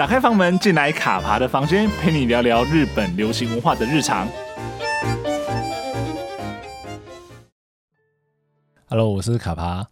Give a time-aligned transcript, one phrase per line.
[0.00, 4.26] 打开房门，进来卡爬的房间，陪你聊聊日本流行文化的日常。
[8.86, 9.86] Hello，我是卡爬，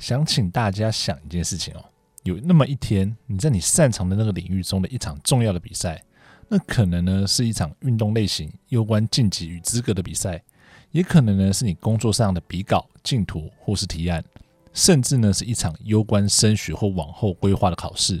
[0.00, 1.84] 想请大家想一件事情哦，
[2.24, 6.02] 有那么一天，你在你擅长的那个领域中的一场重要的比赛，
[6.48, 10.42] 那可能呢是一场运动类型攸关晋级与资格的比赛，
[10.90, 14.24] 也可能呢是你工作上的比稿、竞图或是提案。
[14.72, 18.20] 甚至呢，是一场攸关升学或往后规划的考试，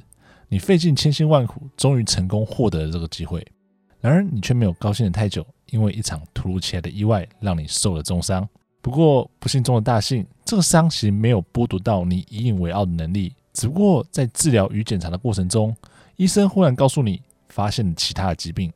[0.52, 3.42] 你费尽千辛万苦，终于成功获得了这个机会。
[4.02, 8.46] 然而，你却没有高兴的太久，因为一场突如其来的意外让你受了重伤。
[8.82, 15.74] 不过，不幸中的大幸，这个伤其实没有剥夺到你引以为傲的能力，只不过在治疗与检查的过程中，
[16.16, 18.70] 医生忽然告诉你发现了其他的疾病。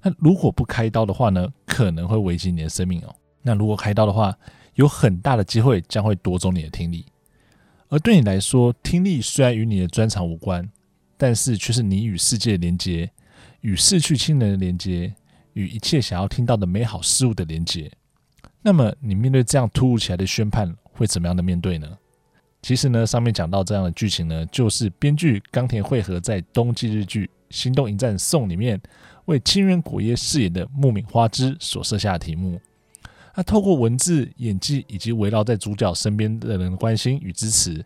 [0.00, 3.12] 那如果不开刀的话呢，可能会危及你的生命哦。
[3.42, 4.32] 那如果开刀的话，
[4.74, 7.04] 有很大的机会将会夺走你的听力，
[7.88, 10.70] 而对你来说，听力虽然与你的专长无关，
[11.18, 13.10] 但是却是你与世界连接，
[13.60, 15.12] 与逝去亲人的连接，
[15.52, 17.92] 与一切想要听到的美好事物的连接。
[18.62, 21.98] 那么，你面对这样突如其来的宣判，会怎么样的面对呢？
[22.62, 28.80] 其实呢，上面讲到这样的剧情呢，就是编剧冈田惠和在冬季日剧《心动迎战颂》里面
[29.26, 32.60] 为清原果耶饰演的木皿花枝所设下的题目。
[33.36, 37.84] 那透过文字、演技以及围绕在主角身边的人的关心与支持，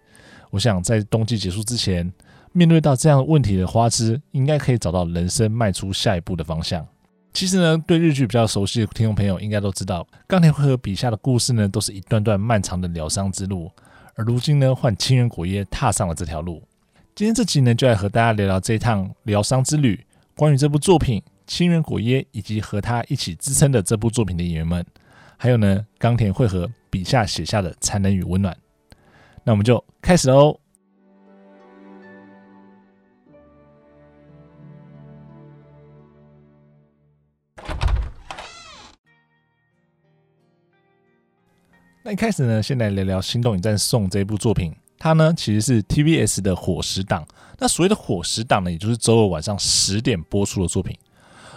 [0.50, 2.10] 我想在冬季结束之前，
[2.52, 6.86] 面对到这样的问题的花枝，应该可以找到人生迈出下一步的方向。
[7.32, 13.70] 其实呢，对日剧比较熟悉的听众朋友应该都知道，钢田会和笔下的故事呢，都是一段段漫长的疗伤之路。
[14.14, 16.62] 而如今呢，换清原果耶踏上了这条路。
[17.14, 20.04] 今天这集呢，就来和大家聊聊这一趟疗伤之旅，
[20.36, 24.84] 关于这部作品、清原果耶以及和他一起支撑的这部作品的演员们。
[25.38, 28.54] 还有呢，冈田惠和笔下写下的残忍与温暖，
[29.42, 30.61] 那我们就开始喽。
[42.04, 47.24] 那一开始呢，先来聊聊《心动迎战颂》这一部作品，它呢其实是 TBS 的伙时档。
[47.60, 50.98] 那所谓的伙时档呢，也就是周二晚上十点播出的作品。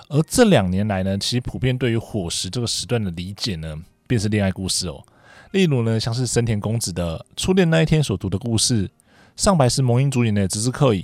[0.07, 3.75] 而这两年来呢，其实普遍对于伙时这个时段的理解呢，
[4.05, 5.03] 便是恋爱故事哦。
[5.49, 8.87] 例如呢，像是深田恭子的《初恋那一天》所读的故事，
[9.35, 11.01] 上白石萌音主演的《只是刻意》，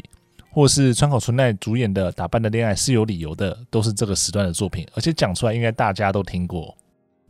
[0.51, 4.87] 或是川口春奈主演的《打扮的恋爱是有理由的》，都是这个时段的作品。
[4.93, 6.77] 而且讲出来，应该大家都听过。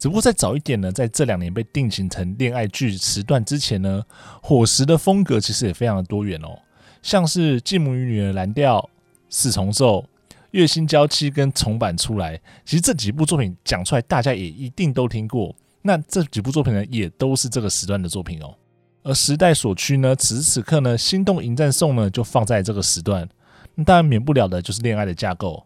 [0.01, 4.03] 只不过再早一点呢，在这两年被定型成恋爱剧时段之前呢，
[4.41, 6.57] 伙食的风格其实也非常的多元哦，
[7.03, 8.89] 像是《继母与女儿》蓝调、
[9.29, 10.03] 四重奏。
[10.49, 15.55] 月薪娇妻跟重版出来，其实这几部作品讲出来，大家也一定都听过。
[15.83, 18.55] 那这几部作品呢，也都是这个时段的作品哦。
[19.03, 23.29] 而时代所趋呢，此时此刻呢，心动迎战颂呢就放在这个时段。
[23.75, 25.63] 那当然免不了的就是恋爱的架构，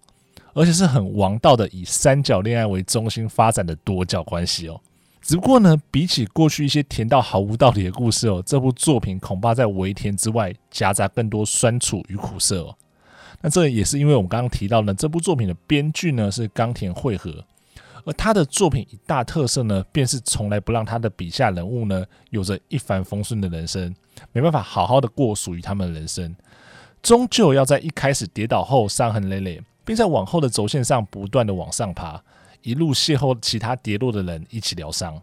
[0.56, 4.82] 而且是很王道的以三角恋爱为中心发展的多角关系哦。
[5.22, 12.76] 只不过呢，比起过去一些甜到毫无道理的故事哦，这部作品恐怕在微甜之外夹杂更多酸楚与苦涩哦。
[13.42, 17.44] 那这也是因为我们刚刚提到呢，这部作品的编剧呢是冈田惠和，
[18.06, 23.94] 而他的作品一大特色呢，便是从来不让他的笔下人物呢有着一帆风顺的人生，
[24.32, 26.36] 没办法好好的过属于他们的人生，
[27.02, 32.22] 终究要在一开始跌倒后伤痕累累，并在往后的轴线上不断的往上爬，
[32.64, 35.14] 一路邂逅其他跌落的人一起疗伤。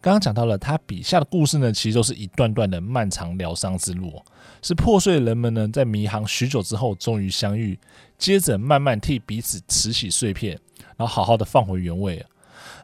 [0.00, 4.22] 刚刚讲到了他笔下的故事呢，其实都是一段段的漫长疗伤之路，
[4.60, 7.78] 是破碎的人们呢在迷航许久之后终于相遇，
[8.18, 10.58] 接着慢慢替彼此拾起碎片，
[10.96, 12.24] 然后好好的放回原位。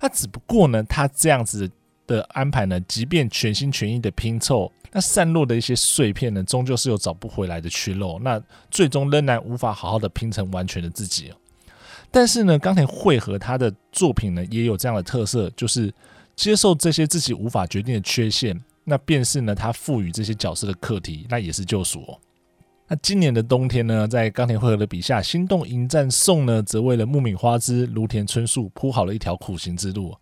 [0.01, 1.71] 那只不过呢，他这样子
[2.15, 11.33] 的安排呢，即便全心全意的拼凑，那散落的一些碎片呢，终究是有找不回来的缺漏，那最终仍然无法好好的拼成完全的自己。
[12.11, 15.93] 但是呢，冈田惠和他的作品呢，也有这样的特色，就是。
[16.37, 22.19] 接受这些自己无法决定的缺陷，那便是呢，他赋予这些角色的课题，那也是救赎哦。
[22.93, 30.13] 那今年的冬天呢，在冈田惠和的笔下，《心动迎战颂》呢，则为了木皿花枝、芦田春树铺好了一条苦行之路，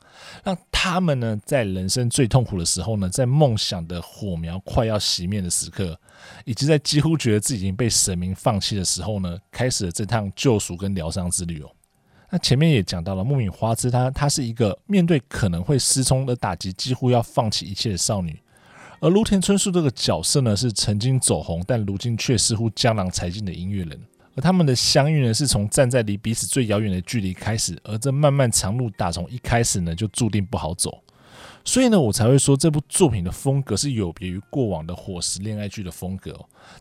[0.44, 5.98] 让他们呢，在人生最痛苦的时候呢，在梦想的火苗快要熄灭的时刻，
[6.44, 11.70] 以及在几乎觉得自己已经被神明放弃的时候呢，开始了这趟救赎跟疗伤之旅哦。
[12.28, 18.38] 那前面也讲到了木皿花枝，她她是一个面对可能会失聪的打击，几乎要放弃一切的少女。
[19.00, 24.00] 而芦田春树这个角色呢，是曾经走红，但如今却似乎江郎才尽的音乐人。
[24.34, 31.02] 而他们的相遇呢，是从站在离彼此最遥远的距离开始，而这漫漫长路打从一开始呢，就注定不好走。
[31.64, 36.34] 所以呢，我才会说这部作品的风格是有别于过往的伙食恋爱剧的风格。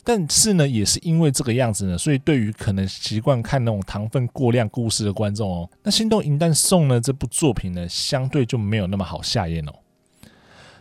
[0.04, 9.74] 但是呢，也是因为这个样子呢，所以对于可能习惯看那种糖分过量故事的观众哦，那《心动银弹颂》呢这部作品呢，相对就没有那么好下咽哦。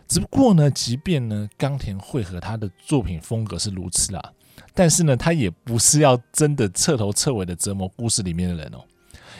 [0.07, 4.33] 只不过呢，即便呢冈田惠和他的作品风格是如此啦，
[4.73, 8.79] 但是呢，他也不是要真的彻头彻尾的折磨故事里面的人哦。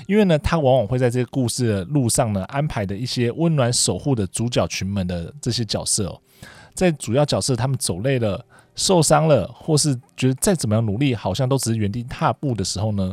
[0.07, 6.21] 因为呢，他往往会在这个故事的路上呢，安排的一些温暖守护的主角群们的这些角色哦，
[6.73, 13.11] 在主要角色他们走累了、受伤了，或是觉得再怎么样努力，好像都只是原地踏步的时候呢，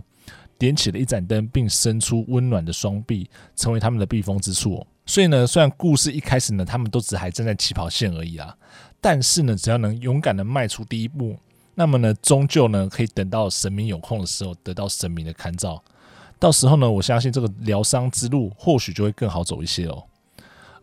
[0.58, 4.86] 点起了一盏灯，并伸出温暖的双臂，成为他们的避风之处。
[5.06, 8.56] 所以呢，虽然故事一开始呢，他们都只还站在起跑线而已啊，
[9.00, 11.36] 但是呢，只要能勇敢的迈出第一步，
[11.74, 15.82] 那么呢，终究呢，可以等到神明有空的时候，得到神明的看照。
[16.38, 20.02] 到时候呢，我相信这个疗伤之路或许就会更好走一些哦。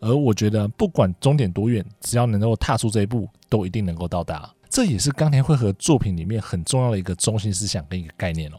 [0.00, 4.52] 而我觉得，不管终点多远，只要能够踏出这一步，都一定能够到达。
[4.68, 8.56] 这也是冈田惠和作品里面很重要的一个中心思想跟一个概念哦。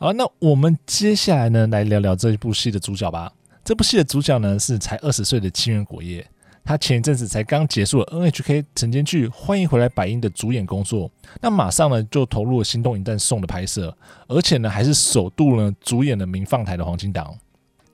[0.00, 3.32] 好，那我们接下来呢，来聊聊这一部戏的主角吧。
[3.64, 6.24] 这部戏的主角呢，是才二十岁的清源果耶。
[6.64, 11.10] 他前一阵子才刚结束了 NHK 晨间剧《欢迎回来，百英》的主演工作，
[11.40, 13.92] 那马上呢就投入了《心动银弹颂》的拍摄，
[14.28, 17.36] 而且呢还是首度呢主演了民放台的黄金档。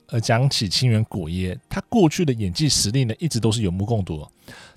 [0.08, 4.28] 而讲起清源果耶，他过去的演技实力呢一直都是有目共睹，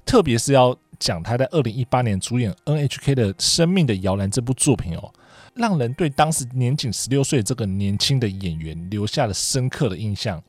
[0.05, 5.11] 特别是要讲他在二零一八年主演 NHK 的《生命的摇篮》这部作品哦，
[5.57, 10.41] 让人对当时年仅十六岁这个年轻的演员留下了深刻的印象。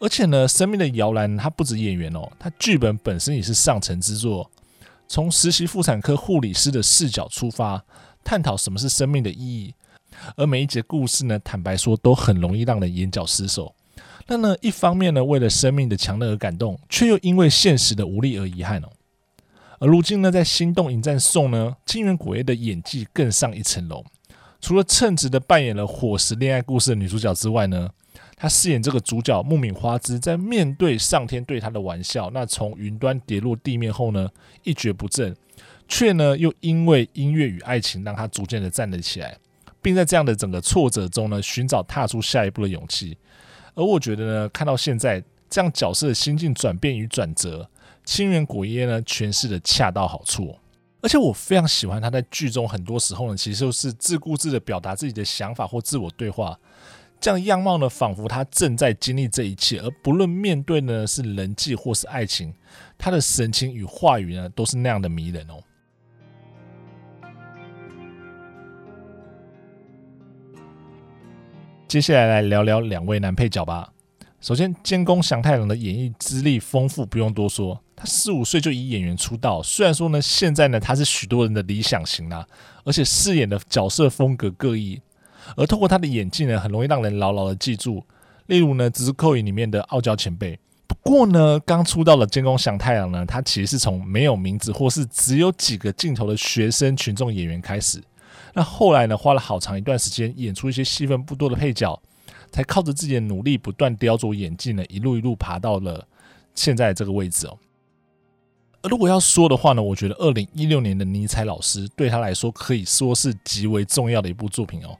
[0.00, 4.50] 而且呢，生命的摇篮，他不止演员哦，他剧本本身也是上乘之作。
[5.06, 7.82] 从实习妇产科护理师的视角出发，
[8.24, 9.74] 探讨什么是生命的意义。
[10.36, 13.74] 而每一节故事呢，坦白说都很容易让人眼角失手。
[14.26, 18.88] 那呢，一方面呢，为了生命的强大而感动，却又因为现实的无力而遗憾哦。
[19.78, 24.04] 而如今呢，在《心动迎战颂》呢，清原果耶的演技更上一层楼。
[24.64, 27.86] 除了称职的扮演了伙食恋爱故事的女主角之外呢，
[28.34, 34.26] 她饰演这个主角木敏花枝，在面对上天对她的玩笑，那从云端跌落地面后呢，
[34.62, 35.36] 一蹶不振，
[35.86, 39.36] 却呢又因为音乐与爱情，让她逐渐的站了起来，
[39.82, 43.14] 并在这样的整个挫折中呢，寻找踏出下一步的勇气。
[43.74, 47.68] 而我觉得呢，看到现在这样角色的心境转变与转折，
[48.02, 50.56] 清原果耶呢诠释的恰到好处，
[51.04, 56.58] 而且我非常喜欢他在剧中很多时候呢，其实就是自顾自的表达自己的想法或自我对话。
[57.20, 62.54] 这样样貌呢，仿佛他正在经历这一切，而不论面对呢是人际或是爱情，
[62.96, 65.60] 他的神情与话语呢都是那样的迷人哦。
[71.86, 73.92] 接下来来聊聊两位男配角吧。
[74.40, 79.62] 首先，监工祥太郎的演艺资历丰富，不用多说，他十五岁就以演员出道。
[79.62, 82.46] 虽然说呢，现在呢他是许多人的理想型啦，
[82.84, 85.00] 而且饰演的角色风格各异。
[85.56, 88.04] 而透过他的演技呢，很容易让人牢牢的记住。
[88.46, 90.58] 例如呢，《只是扣影》里面的傲娇前辈。
[90.86, 98.02] 不过呢，刚出道的监工祥太郎呢，他其实是从没有名字或是只有几个镜头的学生群众演员开始。
[98.52, 102.00] 那后来呢，花了好长一段时间演出一些戏份不多的配角，
[102.50, 106.06] 才靠着自己的努力不断雕琢演技呢，一路一路爬到了
[106.54, 107.58] 现在这个位置哦。
[108.88, 114.96] 如果要说的话呢，我觉得二零一六年的尼采老师对他来说可以说是极为重要的一部作品哦。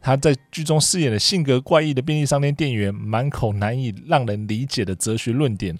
[0.00, 5.78] 他在剧中饰演的性格怪异的便利商店店员，满口难以让人理解的哲学论点，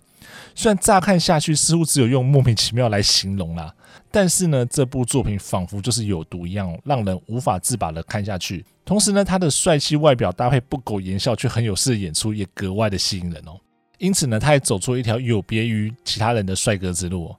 [0.54, 3.74] 虽然乍看下去似乎只有用莫名其妙来形容啦，
[4.10, 8.64] 但是呢，这部作品仿佛就是有毒一样，让人无法自拔的看下去。
[8.84, 13.60] 同时呢，他的帅气外表搭配不苟言笑却很有事的演出，也格外的吸引人哦。
[13.98, 17.34] 因此呢，他也走出了一条有别于其他人的帅哥之路。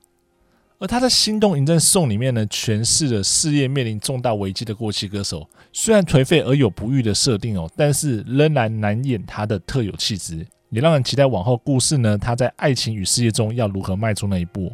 [0.78, 14.72] 而他在《心动迎战颂》里面呢，诠释了事业面临重大危机的过气歌手，虽然颓废而有不遇的设定哦，但是仍然难掩他的特有气质，也让人期待往后故事呢，他在爱情与事业中要如何迈出那一步。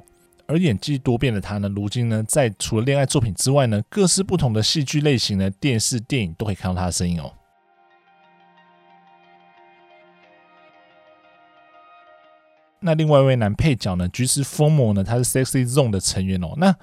[0.47, 7.31] 而演技多变的他呢，如今呢，在除了恋爱作品之外呢，各式不同的戏剧类型呢，电视、电影都可以看到他的身影哦。
[12.81, 16.53] 那另外一位男配角呢，菊池风磨呢，他是 Sexy Zone 的成员哦。
[16.57, 16.75] 那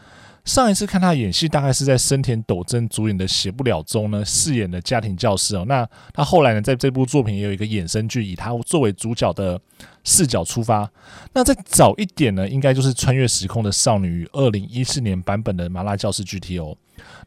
[0.44, 5.64] 上一次看他演戏，大概是在深田斗真主演的《写不了》中呢，饰演的家庭教师哦。
[5.68, 9.60] 那他后来呢，在这部作品也有一个衍生剧，以他作为主角的
[10.08, 10.90] 视角出发。
[11.34, 16.76] 那再早一点呢，应该就是穿越时空的少女与二零一四年版本的麻辣教师 GTO。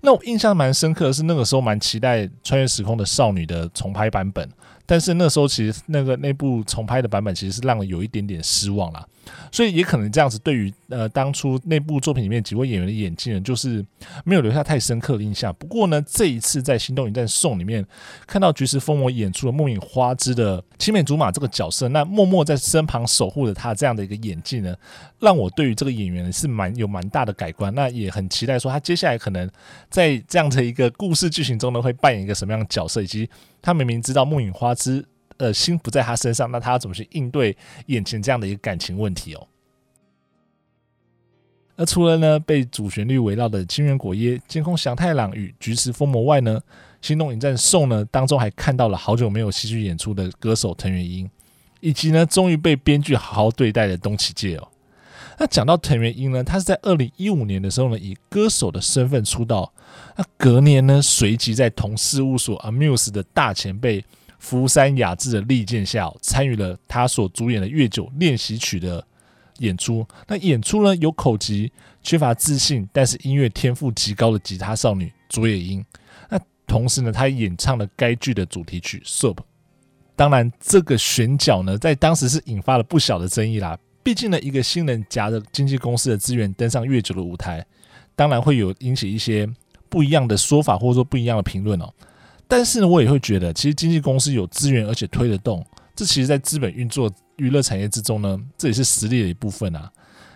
[0.01, 4.49] 那我印象蛮深刻的是，那个时候蛮期待穿越时空的少女的重拍版本。
[4.83, 9.07] 但是那时候其实那个那部重拍的版本其实是让我有一点点失望啦，
[9.49, 13.85] 所以也可能这样子对于呃当初那部作品里面几位演员的演技呢，就是
[14.25, 15.55] 没有留下太深刻的印象。
[15.57, 17.85] 不过呢，这一次在《心动迎战颂》里面
[18.27, 24.75] 看到菊池风磨演出了木影花枝的青梅竹马这个角色，那默默在身旁守护着他这样的一个演技呢，
[25.19, 27.73] 让我对于这个演员是蛮有蛮大的改观。
[27.75, 29.49] 那也很期待说他接下来可能
[29.89, 33.29] 在这样的一个故事剧情中呢，会扮演一个什么样的角色，以及。
[33.63, 35.05] 他明明知道木影花之
[35.37, 39.47] 呃心不在他身上，那他要怎么去应对眼前这样的一个感情问题哦？
[41.75, 46.59] 而除了呢被主旋律围绕的清源果耶、监控祥太郎与菊池风磨外呢，
[47.07, 51.29] 《心动影战颂》呢当中还看到了好久没有戏剧演出的歌手藤原英，
[51.81, 54.67] 以及呢终于被编剧好好对待的东启介哦。
[55.37, 59.73] 那讲到藤原英呢，他是在二零一五年的时候呢以歌手的身份出道。
[60.15, 64.05] 那隔年呢，随即在同事务所 Amuse 的大前辈
[64.37, 69.03] 福山雅治的力荐下，参与了他所主演的《月久练习曲》的
[69.57, 70.05] 演出。
[70.27, 71.71] 那演出呢，有口疾、
[72.03, 75.83] 缺乏自信，但是音乐天赋极高的吉他少女佐野樱。
[76.29, 79.35] 那同时呢，他演唱了该剧的主题曲《Soap》。
[80.21, 83.75] 当然，这个选角呢，在当时是引发了不小的争议啦。
[84.03, 87.65] 毕竟呢，一个新人夹着经纪公司的资源登上月久的舞台，
[88.15, 89.49] 当然会有引起一些。
[89.89, 91.91] 不一样的说法，或者说不一样的评论哦。
[92.47, 99.91] 但是呢，我也会觉得，其实经纪公司有资源，而且推得动，这其实在资本运作娱乐产业之中呢，这也是实力的一部分啊。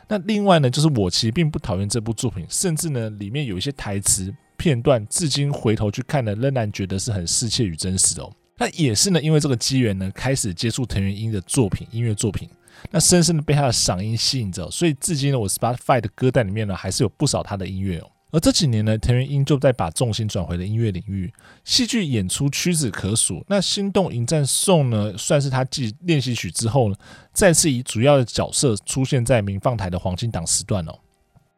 [0.10, 8.34] 那另外呢，就是我其实并不讨厌这部作品，甚至呢，里面有一些台词片段，至今回头去看呢，仍然觉得是很适切与真实的哦。
[8.58, 12.50] 那也是呢，因为这个机缘呢，开始接触藤原英的作品，音乐作品，
[12.92, 18.10] 那深深的被他的嗓音吸引着，所以至今呢，我 Spotify 的歌单里面呢，还是有不少他的音乐哦。
[18.32, 21.32] 而这几年呢，藤原英就在把重心转回了音乐领域，
[21.64, 23.42] 戏剧演出屈指可数。
[23.48, 26.96] 那《心动迎战颂》呢，算是他继练习曲之后呢，
[27.32, 31.00] 再次以主要的角色出现在民放台的黄金档时段哦。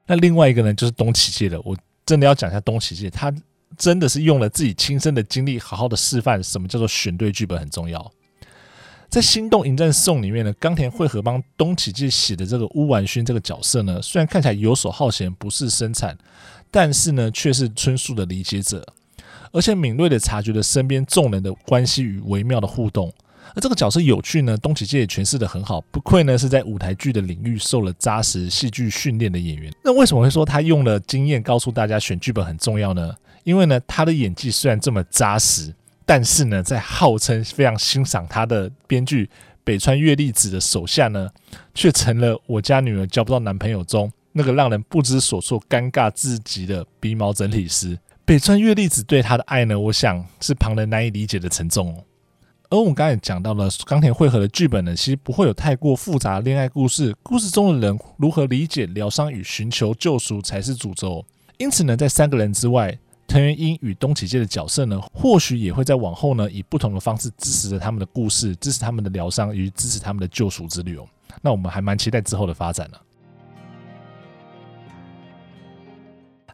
[0.06, 1.76] 那另外一个呢，就是东启介的，我
[2.06, 3.34] 真的要讲一下东启介，他
[3.76, 8.12] 真的是用了自己亲身的经历，好好的示范什么叫做选对剧本很重要。
[9.10, 16.18] 在《心动迎战颂》里面呢，冈田惠和帮东启介写的这个乌丸薰这个角色呢，虽然看起来游手好闲，不是生产。
[16.70, 18.86] 但是呢，却是春树的理解者，
[19.54, 23.10] 而且敏锐地察觉了身边众人的关系与微妙的互动。
[23.56, 29.74] 而这个角色有趣呢，东启介也诠释得很好，不愧呢是在舞台剧的领域受了扎实戏剧训练的演员。
[29.82, 33.16] 那为什么会说他用了经验告诉大家选剧本很重要呢？
[33.48, 35.74] 因为呢，他的演技虽然这么扎实，
[36.06, 39.30] 但是呢，在号称非常欣赏他的编剧
[39.64, 41.30] 北川月粒子的手下呢，
[41.74, 44.12] 却成了我家女儿交不到男朋友中。
[44.34, 52.04] 那个让人不知所措、尴尬至极的鼻毛整理师北川月粒子对他的爱呢，我想是旁人难以理解的沉重哦。
[52.70, 61.26] 而我们刚才讲到了冈田惠和的剧本呢，其实不会有太过复杂的恋爱故事，故事中的人如何理解疗伤与寻求救赎才是主轴。
[61.58, 71.06] 因此呢，在三个人之外，藤原英与东启介的角色呢，或许也会在往后呢，以不同的方式支持着他们的故事，支持他们的疗伤与支持他们的救赎之旅哦。
[71.42, 72.98] 那我们还蛮期待之后的发展呢。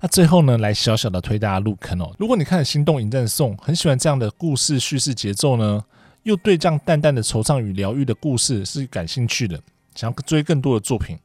[0.02, 2.12] 那最后呢，来小小的推大家入坑哦。
[2.18, 5.82] 如果你看《心动迎战颂》，很喜欢这样的故事叙事节奏呢，
[6.24, 9.58] 又对这样淡淡的惆怅与疗愈的故事是感兴趣的，
[9.96, 11.18] 想要追更多的作品，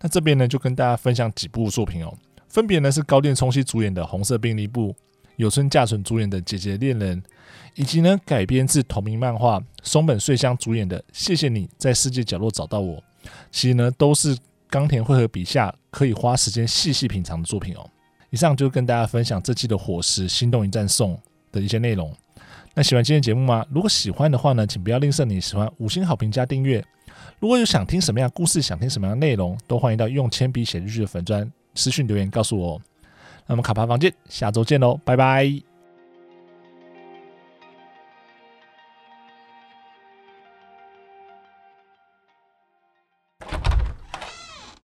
[0.00, 2.14] 那这边呢就跟大家分享几部作品哦。
[2.52, 4.90] 分别呢是高畑充希主演的《红色便利部》，
[5.36, 7.18] 有村架纯主演的《姐姐恋人》，
[7.74, 12.98] 以及呢改编自同名漫画松本穗香主演的《谢谢你在世界角落找到我》。
[13.50, 14.36] 其实呢都是
[14.68, 17.88] 冈田惠和笔下可以花时间细细品尝的作品哦。
[18.28, 21.18] 以上就跟大家分享这季的伙食心动一战颂
[21.50, 22.14] 的一些内容。
[22.74, 23.64] 那喜欢今天节目吗？
[23.70, 26.84] 如果喜欢的话呢，请不要吝啬你喜欢五星好评加订阅。
[27.40, 32.80] 如果有想听什么样故事，想听什么样的内容，都欢迎到用铅笔写日记的粉专私讯留言告诉我。
[33.46, 35.71] 那么卡帕房间下周见喽，拜拜。